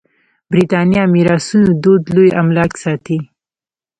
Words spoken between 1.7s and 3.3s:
دود لوی املاک ساتي.